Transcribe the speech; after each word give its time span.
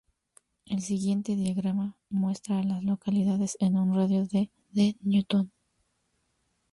El 0.65 0.81
siguiente 0.81 1.35
diagrama 1.35 1.95
muestra 2.09 2.57
a 2.57 2.63
las 2.63 2.83
localidades 2.83 3.55
en 3.59 3.77
un 3.77 3.93
radio 3.93 4.25
de 4.25 4.49
de 4.71 4.97
Newton. 5.01 5.51